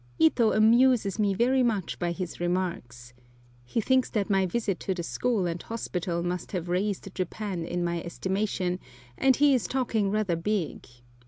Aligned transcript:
Ito 0.17 0.51
amuses 0.53 1.19
me 1.19 1.35
very 1.35 1.61
much 1.61 1.99
by 1.99 2.11
his 2.11 2.39
remarks. 2.39 3.13
He 3.63 3.79
thinks 3.79 4.09
that 4.09 4.31
my 4.31 4.47
visit 4.47 4.79
to 4.79 4.95
the 4.95 5.03
school 5.03 5.45
and 5.45 5.61
hospital 5.61 6.23
must 6.23 6.53
have 6.53 6.69
raised 6.69 7.13
Japan 7.13 7.63
in 7.63 7.83
my 7.83 8.01
estimation, 8.01 8.79
and 9.15 9.35
he 9.35 9.53
is 9.53 9.67
talking 9.67 10.09
rather 10.09 10.35
big. 10.35 10.87